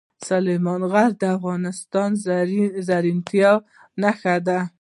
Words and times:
سلیمان 0.29 0.81
غر 0.91 1.11
د 1.21 1.23
افغانستان 1.37 2.09
د 2.25 2.25
زرغونتیا 2.87 3.51
نښه 4.01 4.35
ده. 4.47 4.59